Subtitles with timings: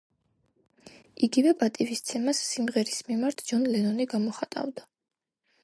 [1.27, 4.89] იგივე პატივისცემას სიმღერის მიმართ ჯონ ლენონი გამოხატავდა.